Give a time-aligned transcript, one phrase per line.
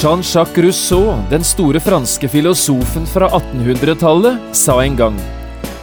[0.00, 5.18] Jean-Jacques Rousseau, den store franske filosofen fra 1800-tallet, sa en gang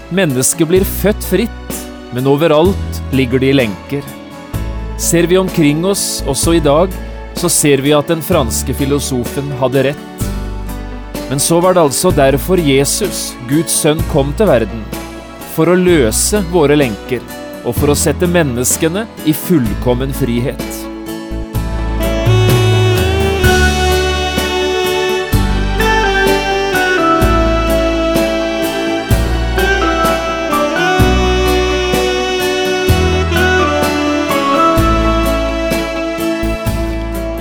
[0.10, 1.82] Mennesket blir født fritt,
[2.16, 4.08] men overalt ligger det i lenker.
[4.98, 6.90] Ser vi omkring oss også i dag,
[7.38, 10.28] så ser vi at den franske filosofen hadde rett.
[11.30, 14.82] Men så var det altså derfor Jesus, Guds sønn, kom til verden.
[15.54, 17.22] For å løse våre lenker,
[17.62, 20.87] og for å sette menneskene i fullkommen frihet.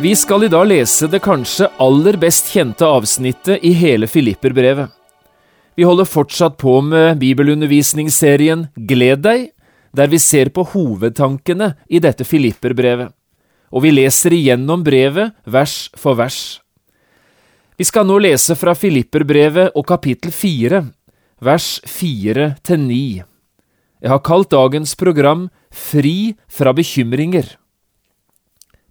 [0.00, 4.90] Vi skal i dag lese det kanskje aller best kjente avsnittet i hele Filipperbrevet.
[5.78, 9.44] Vi holder fortsatt på med bibelundervisningsserien Gled deg,
[9.94, 13.12] der vi ser på hovedtankene i dette Filipperbrevet,
[13.70, 16.40] og vi leser igjennom brevet vers for vers.
[17.78, 20.82] Vi skal nå lese fra Filipperbrevet og kapittel fire,
[21.38, 23.22] vers fire til ni.
[24.02, 27.46] Jeg har kalt dagens program Fri fra bekymringer.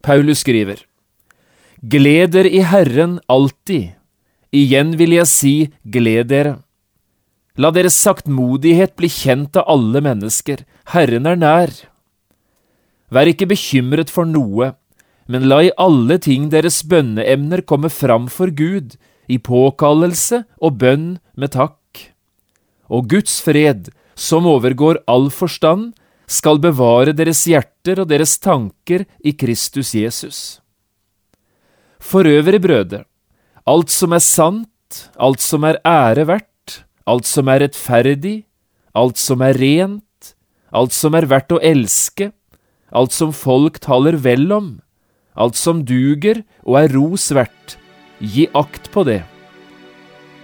[0.04, 0.82] Paulus skriver.
[1.84, 3.90] Gled dere i Herren alltid.
[4.56, 6.54] Igjen vil jeg si, gled dere.
[7.60, 10.64] La deres saktmodighet bli kjent av alle mennesker,
[10.94, 11.74] Herren er nær.
[13.12, 14.72] Vær ikke bekymret for noe,
[15.28, 18.96] men la i alle ting deres bønneemner komme fram for Gud,
[19.28, 21.06] i påkallelse og bønn
[21.36, 22.08] med takk.
[22.88, 25.92] Og Guds fred, som overgår all forstand,
[26.32, 30.63] skal bevare deres hjerter og deres tanker i Kristus Jesus.
[32.04, 33.06] For øvrig, brødre,
[33.66, 38.44] alt som er sant, alt som er ære verdt, alt som er rettferdig,
[38.94, 40.34] alt som er rent,
[40.74, 42.32] alt som er verdt å elske,
[42.94, 44.70] alt som folk taler vel om,
[45.34, 47.78] alt som duger og er ros verdt,
[48.20, 49.24] gi akt på det.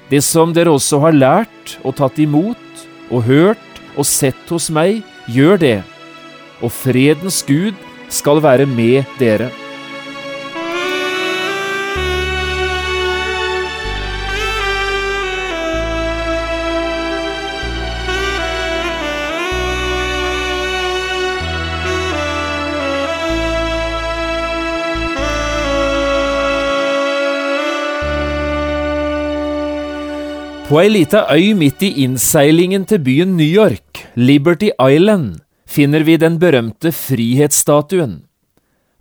[0.09, 5.03] Det som dere også har lært og tatt imot og hørt og sett hos meg,
[5.29, 5.77] gjør det,
[6.63, 7.77] og fredens Gud
[8.09, 9.51] skal være med dere.
[30.69, 36.13] På ei lita øy midt i innseilingen til byen New York, Liberty Island, finner vi
[36.21, 38.11] den berømte frihetsstatuen.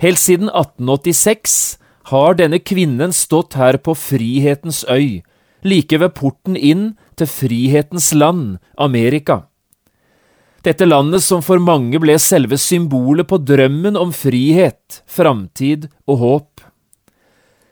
[0.01, 1.77] Helt siden 1886
[2.09, 5.21] har denne kvinnen stått her på Frihetens øy,
[5.61, 6.87] like ved porten inn
[7.21, 9.43] til frihetens land, Amerika.
[10.65, 16.67] Dette landet som for mange ble selve symbolet på drømmen om frihet, framtid og håp.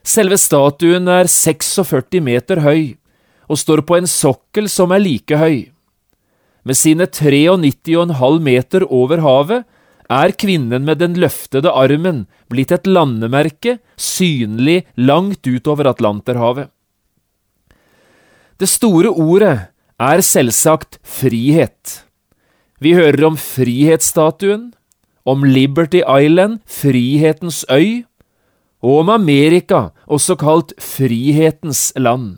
[0.05, 3.01] Selve statuen er 46 meter høy
[3.47, 5.71] og står på en sokkel som er like høy.
[6.67, 9.67] Med sine 93,5 meter over havet
[10.11, 16.71] er kvinnen med den løftede armen blitt et landemerke synlig langt utover Atlanterhavet.
[18.57, 19.69] Det store ordet
[20.01, 22.03] er selvsagt frihet.
[22.81, 24.73] Vi hører om frihetsstatuen,
[25.27, 28.05] om Liberty Island, frihetens øy,
[28.83, 32.37] og om Amerika, også kalt frihetens land.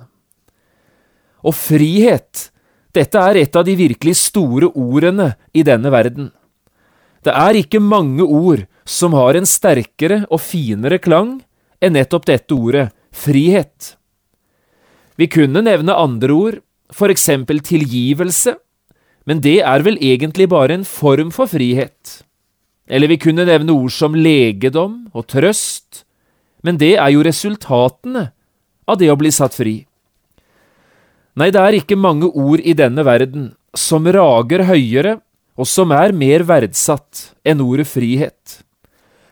[1.46, 2.48] Og frihet,
[2.96, 6.32] dette er et av de virkelig store ordene i denne verden.
[7.24, 11.38] Det er ikke mange ord som har en sterkere og finere klang
[11.82, 13.94] enn nettopp dette ordet, frihet.
[15.18, 16.58] Vi kunne nevne andre ord,
[16.94, 18.54] for eksempel tilgivelse,
[19.28, 22.22] men det er vel egentlig bare en form for frihet.
[22.88, 26.06] Eller vi kunne nevne ord som legedom og trøst,
[26.64, 28.30] men det er jo resultatene
[28.88, 29.82] av det å bli satt fri.
[31.38, 35.18] Nei, det er ikke mange ord i denne verden som rager høyere
[35.58, 38.60] og som er mer verdsatt enn ordet frihet.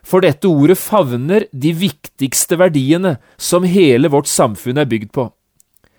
[0.07, 5.27] For dette ordet favner de viktigste verdiene som hele vårt samfunn er bygd på.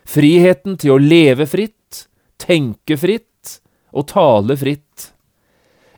[0.08, 2.06] Friheten til å leve fritt,
[2.40, 3.58] tenke fritt
[3.92, 5.10] og tale fritt.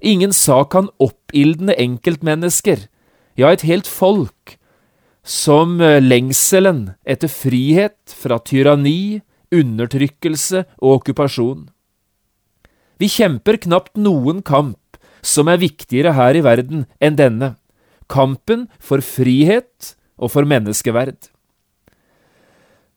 [0.03, 2.89] Ingen sak kan oppildne enkeltmennesker,
[3.39, 4.57] ja, et helt folk,
[5.23, 9.21] som eh, lengselen etter frihet fra tyranni,
[9.55, 11.69] undertrykkelse og okkupasjon.
[13.01, 17.55] Vi kjemper knapt noen kamp som er viktigere her i verden enn denne,
[18.11, 21.31] kampen for frihet og for menneskeverd.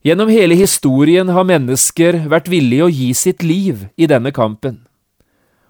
[0.03, 4.81] Gjennom hele historien har mennesker vært villige å gi sitt liv i denne kampen.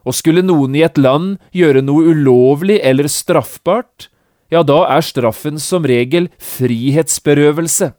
[0.03, 4.09] Og skulle noen i et land gjøre noe ulovlig eller straffbart,
[4.49, 7.93] ja, da er straffen som regel frihetsberøvelse.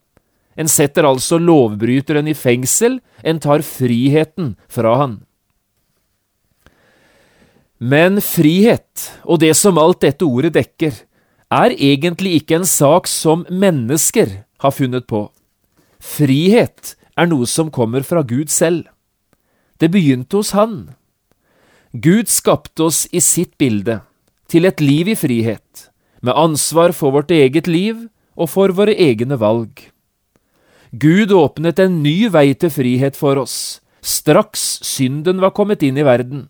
[0.57, 5.17] En setter altså lovbryteren i fengsel, en tar friheten fra han.
[7.83, 10.95] Men frihet, og det som alt dette ordet dekker,
[11.53, 15.27] er egentlig ikke en sak som mennesker har funnet på.
[16.01, 18.87] Frihet er noe som kommer fra Gud selv.
[19.79, 20.95] Det begynte hos Han.
[21.93, 24.01] Gud skapte oss i sitt bilde,
[24.51, 25.89] til et liv i frihet,
[26.23, 29.94] med ansvar for vårt eget liv og for våre egne valg.
[30.95, 36.05] Gud åpnet en ny vei til frihet for oss, straks synden var kommet inn i
[36.07, 36.45] verden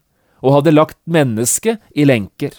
[0.45, 2.53] og hadde lagt mennesket i lenker.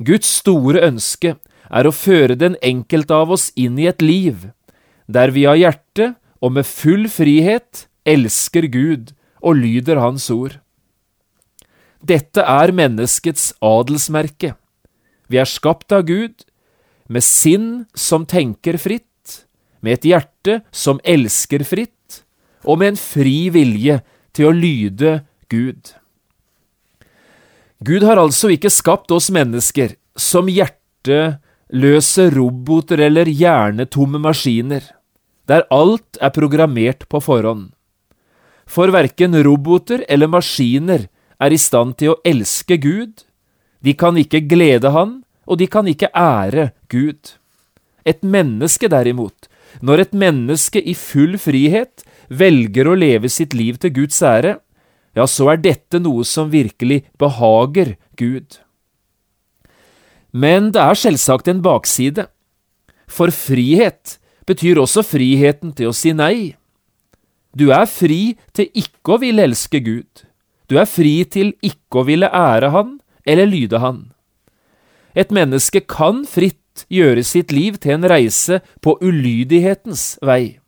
[0.00, 1.34] Guds store ønske
[1.68, 4.48] er å føre den enkelte av oss inn i et liv
[5.04, 9.12] der vi av hjerte og med full frihet elsker Gud
[9.44, 10.56] og lyder Hans ord.
[12.00, 14.54] Dette er menneskets adelsmerke.
[15.28, 16.44] Vi er skapt av Gud,
[17.08, 19.08] med sinn som tenker fritt,
[19.84, 22.24] med et hjerte som elsker fritt,
[22.64, 24.00] og med en fri vilje
[24.34, 25.18] til å lyde
[25.52, 25.92] Gud.
[27.84, 34.88] Gud har altså ikke skapt oss mennesker som hjerteløse roboter eller hjernetomme maskiner
[35.50, 37.70] der alt er programmert på forhånd.
[38.64, 41.08] For verken roboter eller maskiner
[41.42, 43.24] er i stand til å elske Gud,
[43.84, 47.36] de kan ikke glede Han, og de kan ikke ære Gud.
[48.08, 49.48] Et menneske derimot,
[49.82, 54.58] når et menneske i full frihet velger å leve sitt liv til Guds ære,
[55.14, 58.58] ja, så er dette noe som virkelig behager Gud.
[60.34, 62.26] Men det er selvsagt en bakside,
[63.06, 64.18] for frihet
[64.48, 66.56] betyr også friheten til å si nei.
[67.54, 70.24] Du er fri til ikke å ville elske Gud.
[70.66, 74.00] Du er fri til ikke å ville ære Han eller lyde Han.
[75.14, 76.58] Et menneske kan fritt
[76.92, 80.58] gjøre sitt liv til en reise på ulydighetens vei.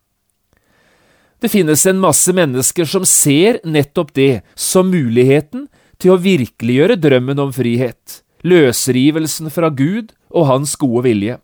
[1.37, 5.67] Det finnes en masse mennesker som ser nettopp det som muligheten
[6.01, 11.37] til å virkeliggjøre drømmen om frihet, løsrivelsen fra Gud og Hans gode vilje.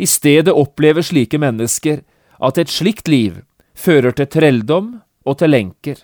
[0.00, 2.00] I stedet opplever slike mennesker
[2.42, 3.42] at et slikt liv
[3.76, 4.94] fører til trelldom
[5.28, 6.00] og til lenker.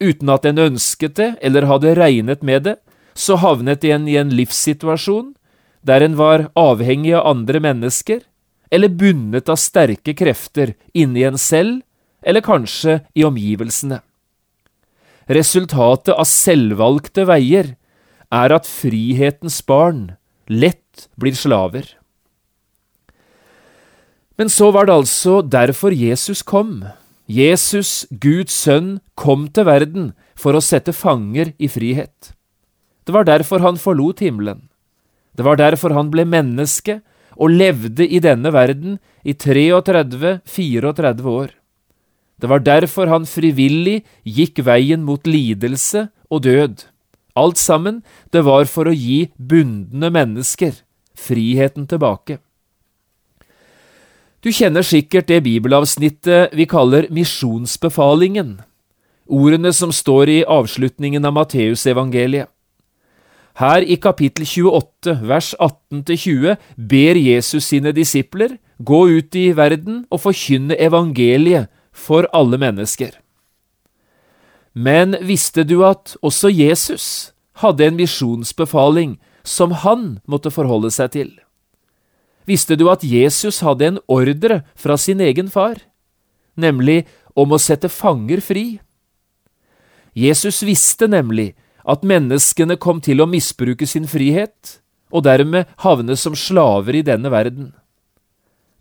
[0.00, 2.76] Uten at en ønsket det eller hadde regnet med det,
[3.16, 5.32] så havnet en i en livssituasjon
[5.86, 8.24] der en var avhengig av andre mennesker,
[8.70, 11.82] eller bundet av sterke krefter inni en selv,
[12.26, 14.00] eller kanskje i omgivelsene.
[15.30, 17.74] Resultatet av selvvalgte veier
[18.34, 20.16] er at frihetens barn
[20.50, 21.86] lett blir slaver.
[24.36, 26.84] Men så var det altså derfor Jesus kom.
[27.26, 32.34] Jesus, Guds sønn, kom til verden for å sette fanger i frihet.
[33.06, 34.66] Det var derfor han forlot himmelen.
[35.36, 37.00] Det var derfor han ble menneske
[37.36, 41.50] og levde i denne verden i 33–34 år.
[42.40, 46.84] Det var derfor han frivillig gikk veien mot lidelse og død.
[47.36, 48.02] Alt sammen,
[48.32, 50.72] det var for å gi bundne mennesker
[51.16, 52.38] friheten tilbake.
[54.44, 58.60] Du kjenner sikkert det bibelavsnittet vi kaller misjonsbefalingen,
[59.26, 62.52] ordene som står i avslutningen av Matteusevangeliet.
[63.56, 70.20] Her i kapittel 28, vers 18–20, ber Jesus sine disipler gå ut i verden og
[70.26, 73.14] forkynne evangeliet for alle mennesker.
[74.76, 77.32] Men visste du at også Jesus
[77.64, 81.30] hadde en misjonsbefaling som han måtte forholde seg til?
[82.44, 85.80] Visste du at Jesus hadde en ordre fra sin egen far,
[86.60, 88.66] nemlig om å sette fanger fri?
[90.12, 91.54] Jesus visste nemlig
[91.86, 94.80] at menneskene kom til å misbruke sin frihet,
[95.14, 97.70] og dermed havne som slaver i denne verden.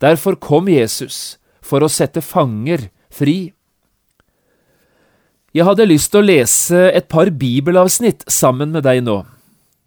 [0.01, 3.53] Derfor kom Jesus for å sette fanger fri.
[5.55, 9.21] Jeg hadde lyst til å lese et par bibelavsnitt sammen med deg nå,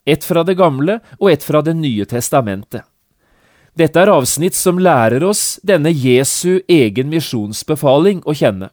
[0.09, 2.87] ett fra Det gamle og ett fra Det nye testamentet.
[3.79, 8.73] Dette er avsnitt som lærer oss denne Jesu egen misjonsbefaling å kjenne.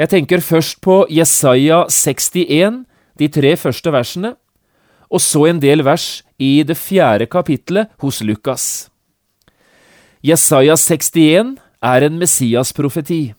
[0.00, 2.86] Jeg tenker først på Jesaja 61,
[3.18, 4.34] de tre første versene,
[5.12, 8.88] og så en del vers i det fjerde kapittelet hos Lukas.
[10.24, 13.34] Jesaja 61 er en Messias-profeti,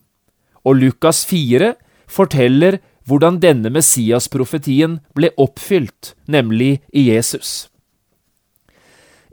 [0.63, 1.73] og Lukas 4
[2.07, 7.67] forteller hvordan denne Messias-profetien ble oppfylt, nemlig i Jesus.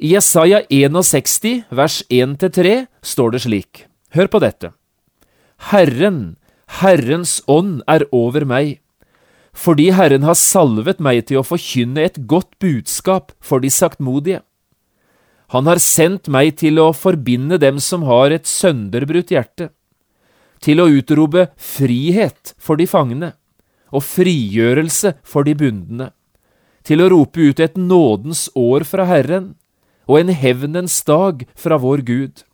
[0.01, 3.85] I Jesaja 61, vers 1-3, står det slik,
[4.17, 4.73] hør på dette.
[5.71, 6.39] Herren,
[6.81, 8.79] Herrens ånd er over meg,
[9.57, 14.43] fordi Herren har salvet meg til å forkynne et godt budskap for de saktmodige.
[15.51, 19.73] Han har sendt meg til å forbinde dem som har et sønderbrutt hjerte,
[20.63, 23.33] til å utrope frihet for de fangne
[23.91, 26.13] og frigjørelse for de bundne,
[26.87, 29.55] til å rope ut et nådens år fra Herren
[30.07, 32.45] og en hevnens dag fra vår Gud,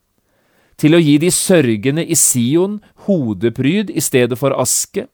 [0.80, 5.06] til å gi de sørgende i Sion hodepryd i stedet for aske,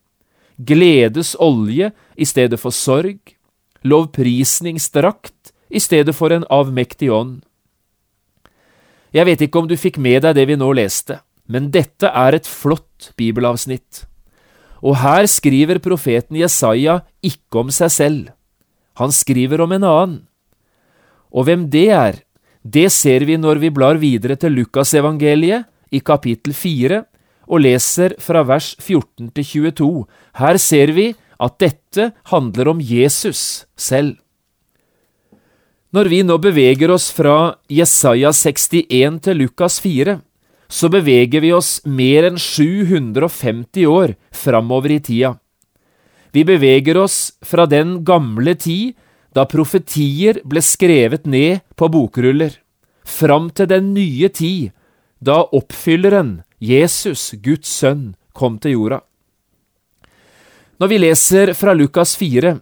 [0.58, 3.18] gledes olje i stedet for sorg,
[3.82, 7.40] lovprisningsdrakt i stedet for en avmektig ånd.
[9.12, 12.36] Jeg vet ikke om du fikk med deg det vi nå leste, men dette er
[12.36, 14.06] et flott bibelavsnitt.
[14.82, 18.30] Og her skriver profeten Jesaja ikke om seg selv,
[18.98, 20.20] han skriver om en annen.
[21.32, 22.18] Og hvem det er,
[22.62, 27.00] det ser vi når vi blar videre til Lukasevangeliet i kapittel 4
[27.52, 29.90] og leser fra vers 14 til 22.
[30.40, 34.16] Her ser vi at dette handler om Jesus selv.
[35.92, 40.16] Når vi nå beveger oss fra Jesaja 61 til Lukas 4,
[40.72, 45.34] så beveger vi oss mer enn 750 år framover i tida.
[46.32, 48.94] Vi beveger oss fra den gamle tid
[49.36, 52.56] da profetier ble skrevet ned på bokruller,
[53.04, 54.72] fram til den nye tid,
[55.20, 59.00] da oppfylleren, Jesus, Guds sønn, kom til jorda.
[60.78, 62.52] Når vi leser fra Lukas 4,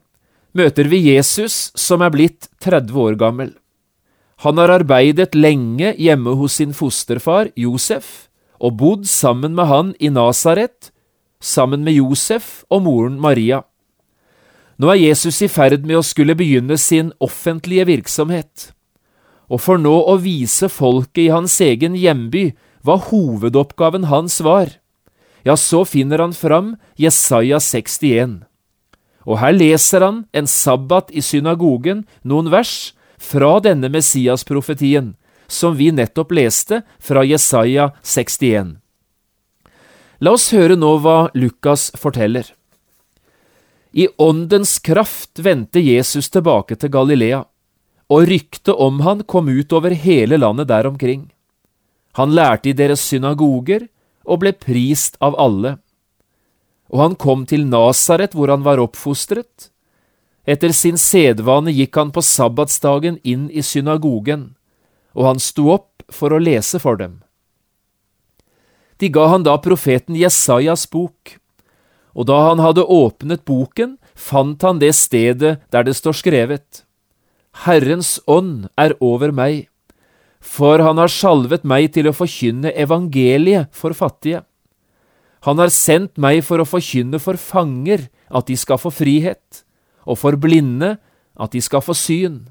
[0.57, 3.51] møter vi Jesus som er blitt 30 år gammel.
[4.41, 8.31] Han har arbeidet lenge hjemme hos sin fosterfar Josef
[8.61, 10.91] og bodd sammen med han i Nasaret,
[11.41, 13.63] sammen med Josef og moren Maria.
[14.81, 18.71] Nå er Jesus i ferd med å skulle begynne sin offentlige virksomhet,
[19.53, 22.51] og for nå å vise folket i hans egen hjemby
[22.85, 24.77] hva hovedoppgaven hans var,
[25.43, 28.43] ja, så finner han fram Jesaja 61.
[29.29, 35.15] Og her leser han en sabbat i synagogen noen vers fra denne Messias-profetien,
[35.49, 38.77] som vi nettopp leste fra Jesaja 61.
[40.21, 42.45] La oss høre nå hva Lukas forteller.
[43.93, 47.43] I åndens kraft vendte Jesus tilbake til Galilea,
[48.11, 51.29] og ryktet om han kom ut over hele landet der omkring.
[52.19, 53.87] Han lærte i deres synagoger
[54.27, 55.77] og ble prist av alle.
[56.91, 59.71] Og han kom til Nasaret, hvor han var oppfostret,
[60.49, 64.55] etter sin sedvane gikk han på sabbatsdagen inn i synagogen,
[65.15, 67.21] og han sto opp for å lese for dem.
[68.99, 71.37] De ga han da profeten Jesajas bok,
[72.13, 76.83] og da han hadde åpnet boken, fant han det stedet der det står skrevet,
[77.65, 79.70] Herrens ånd er over meg,
[80.41, 84.43] for han har salvet meg til å forkynne evangeliet for fattige.
[85.45, 89.63] Han har sendt meg for å forkynne for fanger at de skal få frihet
[90.05, 90.97] og for blinde
[91.41, 92.43] at de skal få syn,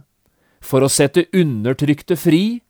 [0.61, 2.61] for å sette undertrykte fri,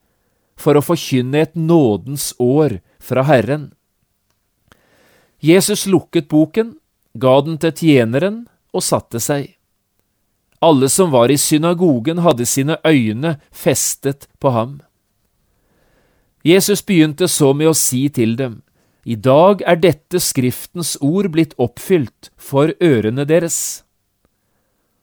[0.59, 3.69] for å forkynne et nådens år fra Herren.
[5.39, 6.75] Jesus lukket boken,
[7.15, 8.43] ga den til tjeneren
[8.75, 9.55] og satte seg.
[10.59, 14.81] Alle som var i synagogen, hadde sine øyne festet på ham.
[16.43, 18.61] Jesus begynte så med å si til dem,
[19.05, 23.83] I dag er dette Skriftens ord blitt oppfylt for ørene deres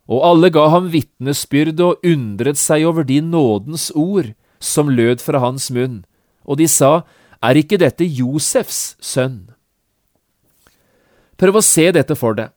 [0.06, 5.42] og alle ga ham vitnesbyrd og undret seg over de nådens ord som lød fra
[5.42, 6.04] hans munn,
[6.46, 7.02] og de sa,
[7.42, 9.50] Er ikke dette Josefs sønn?
[11.36, 12.48] Prøv å se dette for deg.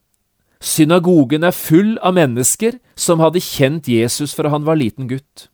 [0.62, 5.50] Synagogen er full av mennesker som hadde kjent Jesus fra han var liten gutt.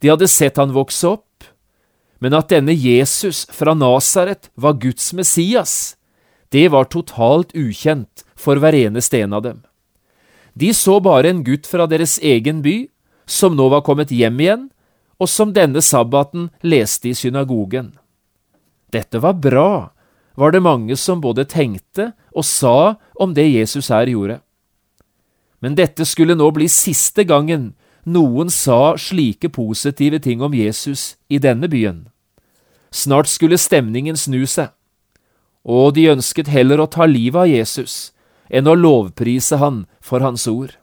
[0.00, 1.26] De hadde sett han vokse opp,
[2.20, 5.96] men at denne Jesus fra Nasaret var Guds Messias,
[6.52, 9.62] det var totalt ukjent for hver eneste en av dem.
[10.54, 12.90] De så bare en gutt fra deres egen by,
[13.24, 14.68] som nå var kommet hjem igjen,
[15.20, 17.94] og som denne sabbaten leste i synagogen.
[18.90, 19.92] Dette var bra,
[20.34, 24.40] var det mange som både tenkte og sa om det Jesus her gjorde.
[25.60, 27.72] Men dette skulle nå bli siste gangen
[28.04, 32.09] noen sa slike positive ting om Jesus i denne byen.
[32.90, 34.72] Snart skulle stemningen snu seg,
[35.62, 38.10] og de ønsket heller å ta livet av Jesus
[38.50, 40.74] enn å lovprise han for hans ord.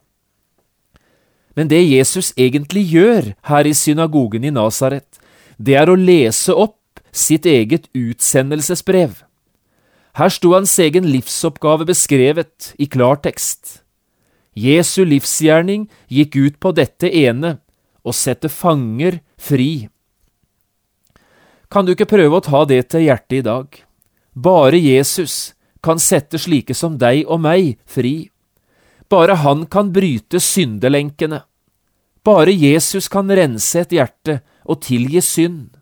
[1.58, 5.18] Men det Jesus egentlig gjør her i synagogen i Nasaret,
[5.58, 9.24] det er å lese opp sitt eget utsendelsesbrev.
[10.18, 13.82] Her sto hans egen livsoppgave beskrevet i klartekst.
[14.58, 17.58] Jesu livsgjerning gikk ut på dette ene,
[18.02, 19.90] å sette fanger fri.
[21.68, 23.68] Kan du ikke prøve å ta det til hjertet i dag?
[24.32, 25.52] Bare Jesus
[25.84, 28.30] kan sette slike som deg og meg fri.
[29.08, 31.42] Bare han kan bryte syndelenkene.
[32.24, 35.76] Bare Jesus kan rense et hjerte og tilgi synd.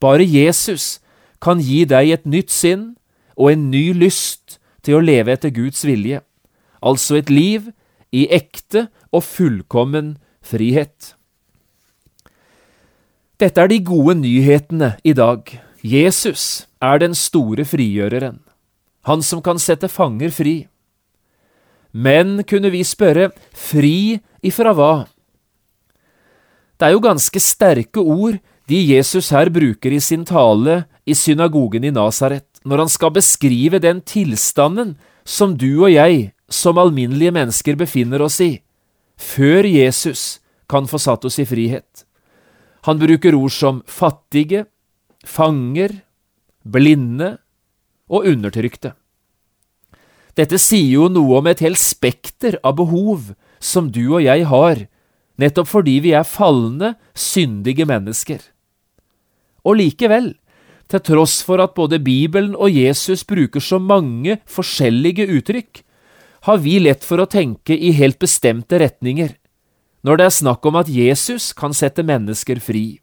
[0.00, 0.98] Bare Jesus
[1.40, 2.94] kan gi deg et nytt sinn
[3.36, 6.20] og en ny lyst til å leve etter Guds vilje,
[6.80, 7.68] altså et liv
[8.12, 10.14] i ekte og fullkommen
[10.44, 11.14] frihet.
[13.40, 15.46] Dette er de gode nyhetene i dag.
[15.80, 18.36] Jesus er den store frigjøreren,
[19.08, 20.56] han som kan sette fanger fri.
[21.96, 24.92] Men kunne vi spørre, fri ifra hva?
[26.76, 28.36] Det er jo ganske sterke ord
[28.68, 33.80] de Jesus her bruker i sin tale i synagogen i Nasaret, når han skal beskrive
[33.80, 38.60] den tilstanden som du og jeg som alminnelige mennesker befinner oss i,
[39.16, 42.04] før Jesus kan få satt oss i frihet.
[42.88, 44.64] Han bruker ord som fattige,
[45.26, 46.00] fanger,
[46.64, 47.36] blinde
[48.10, 48.94] og undertrykte.
[50.38, 54.86] Dette sier jo noe om et helt spekter av behov som du og jeg har,
[55.40, 58.40] nettopp fordi vi er falne, syndige mennesker.
[59.66, 60.32] Og likevel,
[60.90, 65.82] til tross for at både Bibelen og Jesus bruker så mange forskjellige uttrykk,
[66.48, 69.36] har vi lett for å tenke i helt bestemte retninger,
[70.06, 73.00] når det er snakk om at Jesus kan sette mennesker fri.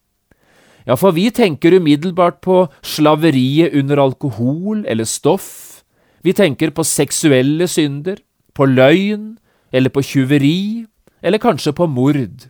[0.88, 5.84] Ja, for vi tenker umiddelbart på slaveriet under alkohol eller stoff,
[6.24, 8.18] vi tenker på seksuelle synder,
[8.56, 9.36] på løgn
[9.72, 10.86] eller på tjuveri,
[11.22, 12.48] eller kanskje på mord,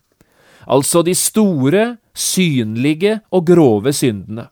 [0.68, 4.48] altså de store, synlige og grove syndene.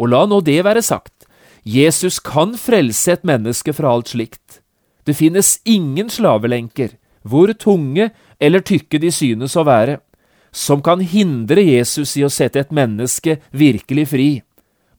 [0.00, 1.26] Og la nå det være sagt,
[1.64, 4.60] Jesus kan frelse et menneske fra alt slikt.
[5.04, 9.98] Det finnes ingen slavelenker, hvor tunge eller tykke de synes å være,
[10.54, 14.28] som kan hindre Jesus i å sette et menneske virkelig fri,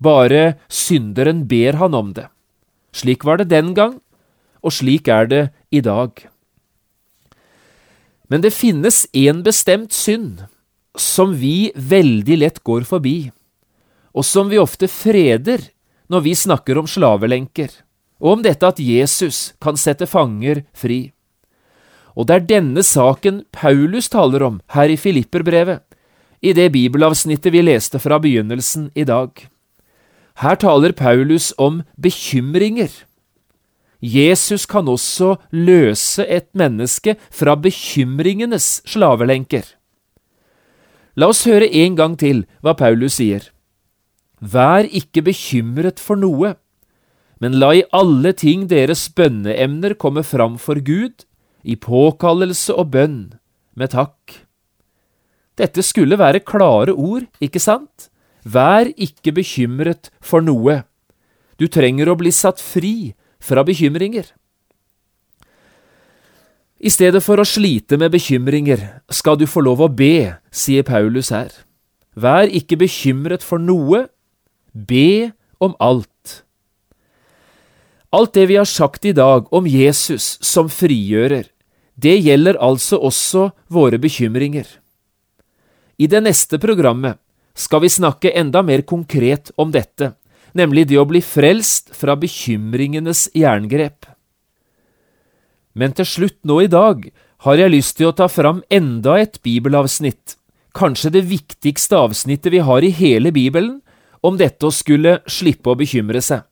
[0.03, 2.27] bare synderen ber han om det.
[2.95, 3.99] Slik var det den gang,
[4.63, 6.11] og slik er det i dag.
[8.27, 10.43] Men det finnes en bestemt synd
[10.97, 13.31] som vi veldig lett går forbi,
[14.15, 15.69] og som vi ofte freder
[16.11, 17.69] når vi snakker om slavelenker,
[18.23, 21.11] og om dette at Jesus kan sette fanger fri.
[22.15, 25.83] Og det er denne saken Paulus taler om her i Filipperbrevet,
[26.41, 29.31] i det bibelavsnittet vi leste fra begynnelsen i dag.
[30.39, 32.91] Her taler Paulus om bekymringer.
[34.01, 39.63] Jesus kan også løse et menneske fra bekymringenes slavelenker.
[41.15, 43.47] La oss høre en gang til hva Paulus sier.
[44.43, 46.57] Vær ikke bekymret for noe,
[47.39, 51.23] men la i alle ting deres bønneemner komme fram for Gud,
[51.65, 53.19] i påkallelse og bønn,
[53.75, 54.45] med takk.
[55.57, 58.09] Dette skulle være klare ord, ikke sant?
[58.45, 60.83] Vær ikke bekymret for noe.
[61.57, 64.27] Du trenger å bli satt fri fra bekymringer.
[66.85, 71.31] I stedet for å slite med bekymringer skal du få lov å be, sier Paulus
[71.33, 71.49] her.
[72.13, 74.05] Vær ikke bekymret for noe,
[74.71, 75.31] be
[75.63, 76.43] om alt.
[78.15, 81.47] Alt det vi har sagt i dag om Jesus som frigjører,
[81.95, 84.65] det gjelder altså også våre bekymringer.
[85.97, 87.19] I det neste programmet
[87.55, 90.11] skal vi snakke enda mer konkret om dette,
[90.53, 94.09] nemlig det å bli frelst fra bekymringenes jerngrep.
[95.75, 97.07] Men til slutt nå i dag
[97.47, 100.35] har jeg lyst til å ta fram enda et bibelavsnitt,
[100.75, 103.79] kanskje det viktigste avsnittet vi har i hele Bibelen,
[104.25, 106.43] om dette å skulle slippe å bekymre seg.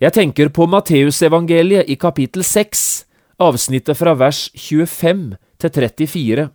[0.00, 3.04] Jeg tenker på Matteusevangeliet i kapittel 6,
[3.40, 6.46] avsnittet fra vers 25 til 34.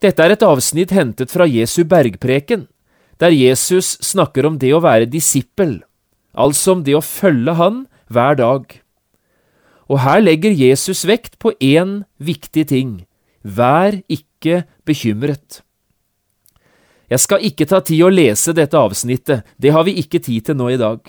[0.00, 2.66] Dette er et avsnitt hentet fra Jesu bergpreken,
[3.20, 5.82] der Jesus snakker om det å være disippel,
[6.32, 8.64] altså om det å følge Han hver dag.
[9.90, 13.00] Og her legger Jesus vekt på én viktig ting–
[13.42, 15.62] vær ikke bekymret.
[17.10, 20.58] Jeg skal ikke ta tid å lese dette avsnittet, det har vi ikke tid til
[20.60, 21.00] nå i dag,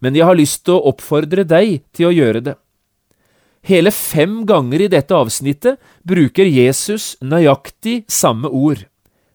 [0.00, 2.56] men jeg har lyst til å oppfordre deg til å gjøre det.
[3.64, 8.84] Hele fem ganger i dette avsnittet bruker Jesus nøyaktig samme ord.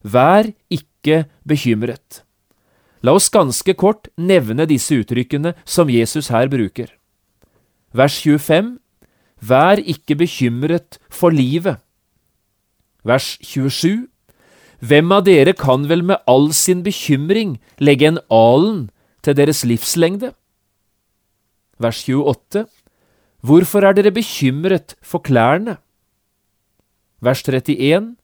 [0.06, 2.22] Vær ikke bekymret.
[3.02, 6.92] La oss ganske kort nevne disse uttrykkene som Jesus her bruker.
[7.96, 8.78] Vers 25
[9.42, 11.80] Vær ikke bekymret for livet.
[13.08, 14.10] Vers 27.
[14.80, 18.90] Hvem av dere kan vel med all sin bekymring legge en alen
[19.24, 20.34] til deres livslengde?
[21.80, 22.68] Vers 28.
[23.40, 25.78] Hvorfor er dere bekymret for klærne?
[27.24, 28.16] Vers 31.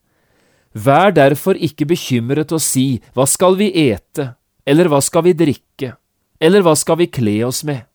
[0.76, 4.34] Vær derfor ikke bekymret og si, hva skal vi ete,
[4.68, 5.94] eller hva skal vi drikke,
[6.40, 7.86] eller hva skal vi kle oss med?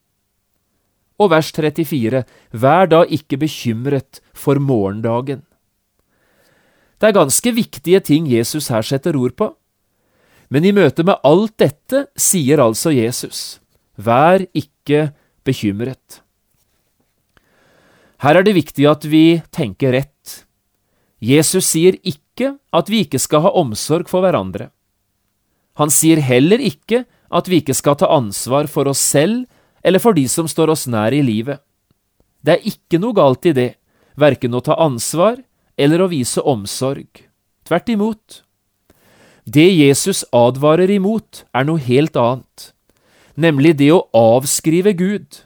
[1.22, 2.24] Og vers 34.
[2.58, 5.44] Vær da ikke bekymret for morgendagen.
[6.98, 9.52] Det er ganske viktige ting Jesus her setter ord på.
[10.50, 13.62] Men i møte med alt dette sier altså Jesus,
[13.96, 15.12] vær ikke
[15.46, 16.22] bekymret.
[18.22, 20.44] Her er det viktig at vi tenker rett.
[21.22, 24.70] Jesus sier ikke at vi ikke skal ha omsorg for hverandre.
[25.82, 29.48] Han sier heller ikke at vi ikke skal ta ansvar for oss selv
[29.82, 31.62] eller for de som står oss nær i livet.
[32.46, 33.72] Det er ikke noe galt i det,
[34.18, 35.40] verken å ta ansvar
[35.78, 37.26] eller å vise omsorg.
[37.66, 38.42] Tvert imot.
[39.46, 42.74] Det Jesus advarer imot, er noe helt annet,
[43.34, 45.42] nemlig det å avskrive Gud,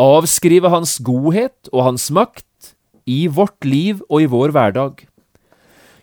[0.00, 2.74] avskrive Hans godhet og Hans makt
[3.06, 5.04] i vårt liv og i vår hverdag.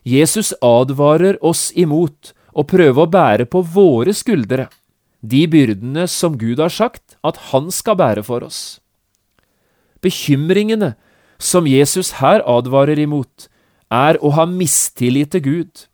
[0.08, 4.70] Jesus advarer oss imot å prøve å bære på våre skuldre
[5.22, 8.80] de byrdene som Gud har sagt at Han skal bære for oss.
[10.02, 10.96] Bekymringene
[11.38, 13.48] som Jesus her advarer imot,
[13.92, 15.86] er å ha mistillit til Gud,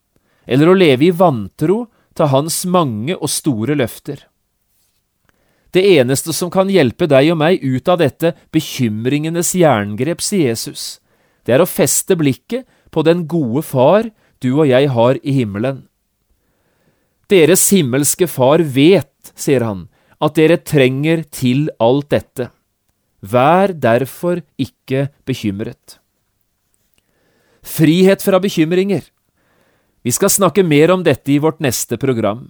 [0.45, 4.27] eller å leve i vantro til Hans mange og store løfter.
[5.75, 10.99] Det eneste som kan hjelpe deg og meg ut av dette bekymringenes jerngrep, sier Jesus,
[11.43, 14.10] det er å feste blikket på den gode Far
[14.43, 15.86] du og jeg har i himmelen.
[17.27, 19.88] Deres himmelske Far vet, sier han,
[20.23, 22.49] at dere trenger til alt dette.
[23.21, 25.97] Vær derfor ikke bekymret.
[27.67, 29.03] Frihet fra bekymringer.
[30.06, 32.47] Vi skal snakke mer om dette i vårt neste program.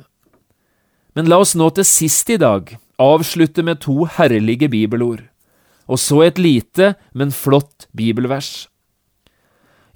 [1.17, 5.21] Men la oss nå til sist i dag avslutte med to herlige bibelord,
[5.87, 8.67] og så et lite, men flott bibelvers.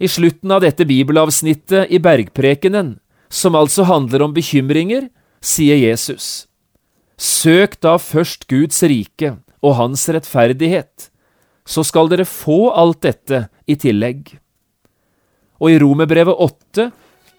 [0.01, 2.95] I slutten av dette bibelavsnittet i Bergprekenen,
[3.29, 5.09] som altså handler om bekymringer,
[5.41, 6.47] sier Jesus,
[7.21, 11.11] Søk da først Guds rike og Hans rettferdighet,
[11.65, 14.33] så skal dere få alt dette i tillegg.
[15.61, 16.87] Og i Romerbrevet 8,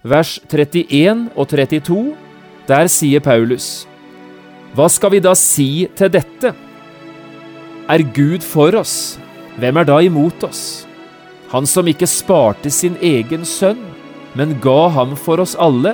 [0.07, 2.13] vers 31 og 32,
[2.69, 3.83] der sier Paulus,
[4.73, 6.53] Hva skal vi da si til dette?
[7.93, 9.19] Er Gud for oss,
[9.61, 10.63] hvem er da imot oss?
[11.51, 13.83] Han som ikke sparte sin egen sønn,
[14.33, 15.93] men ga ham for oss alle,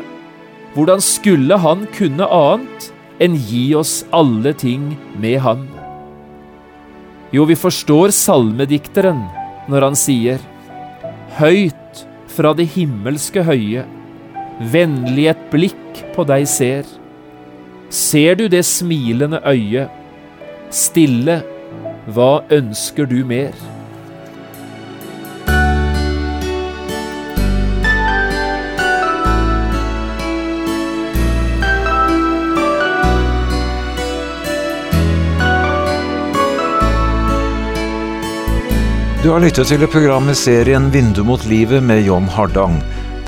[0.77, 2.87] hvordan skulle han kunne annet
[3.19, 5.65] enn gi oss alle ting med ham?
[7.35, 9.25] Jo, vi forstår salmedikteren
[9.69, 10.39] når han sier,
[11.39, 13.83] Høyt fra det himmelske høye,
[14.71, 16.87] vennlig et blikk på deg ser.
[17.89, 19.89] Ser du det smilende øyet,
[20.69, 21.41] stille,
[22.13, 23.57] hva ønsker du mer?
[39.23, 42.79] Du har lyttet til et program i serien Vindu mot livet med John Hardang.